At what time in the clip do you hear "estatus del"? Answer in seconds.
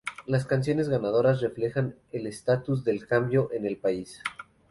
2.25-3.05